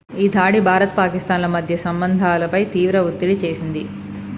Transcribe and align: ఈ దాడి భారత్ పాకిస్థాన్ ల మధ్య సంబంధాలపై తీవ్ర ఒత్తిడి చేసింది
ఈ 0.15 0.27
దాడి 0.29 0.59
భారత్ 0.67 0.95
పాకిస్థాన్ 0.95 1.43
ల 1.43 1.49
మధ్య 1.55 1.75
సంబంధాలపై 1.83 2.61
తీవ్ర 2.73 2.97
ఒత్తిడి 3.09 3.35
చేసింది 3.43 3.83